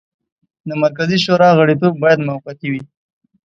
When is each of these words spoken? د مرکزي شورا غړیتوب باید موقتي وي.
د 0.67 0.69
مرکزي 0.83 1.17
شورا 1.25 1.49
غړیتوب 1.59 1.93
باید 2.03 2.19
موقتي 2.29 2.67
وي. 2.71 2.81